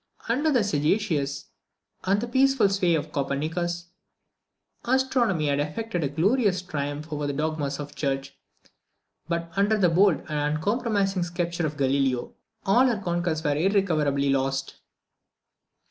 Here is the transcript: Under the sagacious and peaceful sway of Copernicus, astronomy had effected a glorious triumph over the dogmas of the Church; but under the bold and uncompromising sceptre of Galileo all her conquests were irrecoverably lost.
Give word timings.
Under 0.27 0.49
the 0.51 0.63
sagacious 0.63 1.45
and 2.05 2.31
peaceful 2.31 2.69
sway 2.69 2.95
of 2.95 3.11
Copernicus, 3.11 3.89
astronomy 4.83 5.45
had 5.49 5.59
effected 5.59 6.03
a 6.03 6.09
glorious 6.09 6.63
triumph 6.63 7.13
over 7.13 7.27
the 7.27 7.33
dogmas 7.33 7.79
of 7.79 7.89
the 7.89 7.93
Church; 7.93 8.35
but 9.29 9.51
under 9.55 9.77
the 9.77 9.89
bold 9.89 10.21
and 10.27 10.55
uncompromising 10.55 11.21
sceptre 11.21 11.67
of 11.67 11.77
Galileo 11.77 12.33
all 12.65 12.87
her 12.87 12.99
conquests 12.99 13.43
were 13.45 13.53
irrecoverably 13.55 14.31
lost. 14.31 14.77